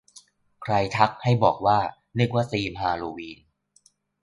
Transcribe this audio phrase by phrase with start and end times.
[0.63, 1.79] ใครทัก ให้บอกว่า
[2.19, 3.39] นึกว่าธีมฮาโลวีน